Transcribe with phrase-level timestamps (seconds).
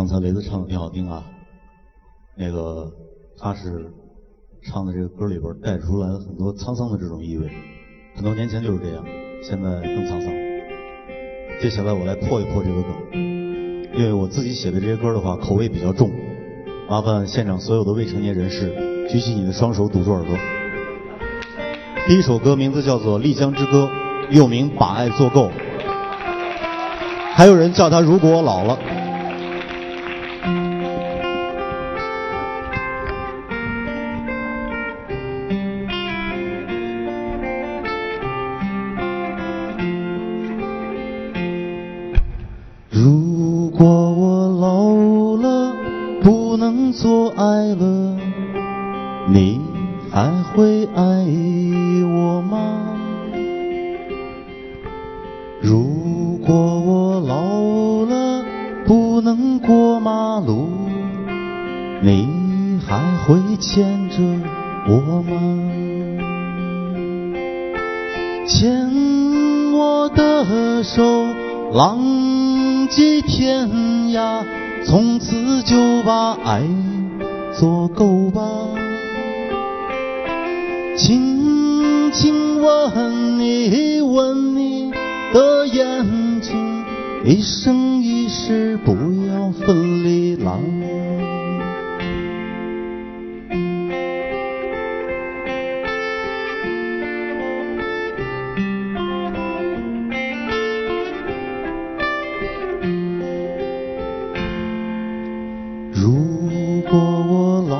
[0.00, 1.22] 刚才雷子唱的挺好听啊，
[2.34, 2.90] 那个
[3.38, 3.92] 他是
[4.62, 7.50] 唱的这个歌里边带出来了很多沧桑的这种意味，
[8.14, 9.04] 很多年前就是这样，
[9.42, 10.32] 现在更沧桑。
[11.60, 12.90] 接下来我来破一破这个梗，
[13.94, 16.10] 因为我自己写的这些歌的话口味比较重，
[16.88, 20.34] 麻烦现场所有的未成年人士举起你的双手堵住耳朵。
[22.08, 23.90] 第一首歌名字叫做《丽江之歌》，
[24.34, 25.48] 又名《把爱做够》，
[27.34, 28.78] 还有人叫它《如果我老了》。
[46.92, 47.44] 做爱
[47.74, 48.16] 了，
[49.28, 49.60] 你
[50.10, 51.02] 还会爱
[52.04, 52.96] 我吗？
[55.60, 58.44] 如果我老了，
[58.86, 60.68] 不能过马路，
[62.02, 64.16] 你还会牵着
[64.88, 65.38] 我吗？
[68.46, 71.02] 牵我的手，
[71.72, 71.98] 浪
[72.88, 73.68] 迹天
[74.12, 74.44] 涯，
[74.84, 76.62] 从此就把爱
[77.58, 78.42] 做够吧。
[80.96, 84.90] 轻轻吻你，吻你
[85.32, 86.84] 的眼睛，
[87.24, 88.92] 一生一世不
[89.28, 90.58] 要分离啦。
[106.00, 107.76] 如果我老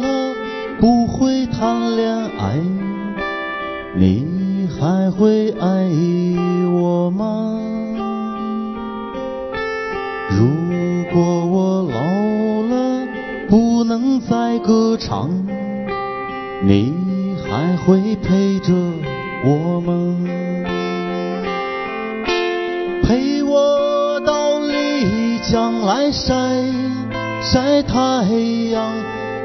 [0.00, 0.34] 了
[0.80, 2.58] 不会谈恋爱，
[3.96, 5.88] 你还会爱
[6.72, 7.56] 我吗？
[10.30, 10.48] 如
[11.12, 12.00] 果我老
[12.68, 13.06] 了
[13.48, 15.30] 不能再歌唱，
[16.64, 16.92] 你
[17.48, 18.74] 还会陪着
[19.44, 19.92] 我吗？
[23.04, 26.34] 陪我到丽江来晒
[27.44, 28.24] 晒太
[28.72, 28.92] 阳，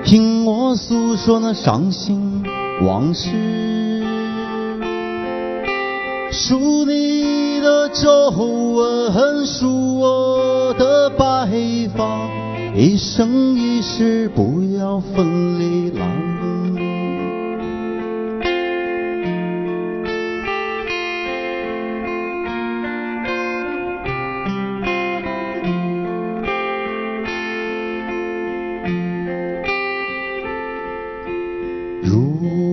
[0.05, 2.41] 听我诉说那伤心
[2.81, 3.29] 往事。
[6.31, 11.49] 数你的皱纹，数我的白
[11.95, 12.29] 发，
[12.73, 15.91] 一生一世不要分离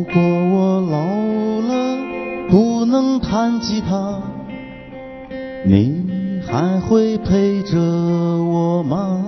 [0.09, 0.99] 如果我老
[1.67, 1.99] 了
[2.49, 4.23] 不能弹吉他，
[5.65, 9.25] 你还会陪着我吗？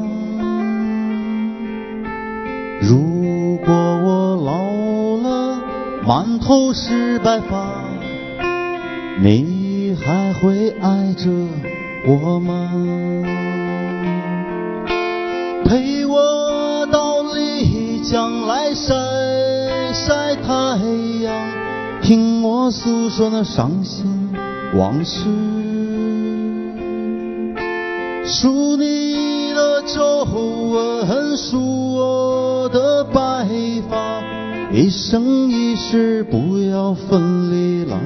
[2.80, 5.58] 如果我老了
[6.06, 7.82] 满头是白发，
[9.20, 11.28] 你还会爱着
[12.06, 12.70] 我吗？
[15.64, 16.37] 陪我
[20.08, 20.78] 晒太
[21.20, 21.36] 阳，
[22.00, 24.06] 听我诉说那伤心
[24.74, 25.26] 往事。
[28.24, 33.46] 数你的皱纹，数我的白
[33.90, 34.22] 发，
[34.72, 37.98] 一生一世不要分离啦。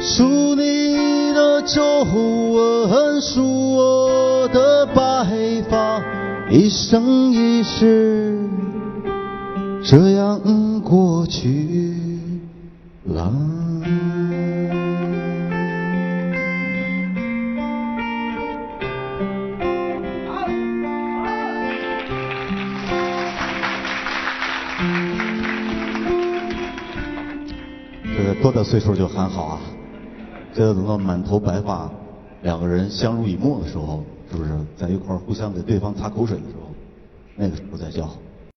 [0.00, 6.02] 数你的皱纹，数我的白发，
[6.50, 8.33] 一生一世
[9.86, 11.94] 这样过去
[13.04, 13.30] 啦。
[28.16, 29.60] 这个多大岁数就喊好啊？
[30.54, 31.90] 这要等到满头白发，
[32.40, 36.70] 两个人相濡以沫的时候，是不是在一块儿互相给对方擦口水的时候，
[37.36, 38.08] 那个时候再叫。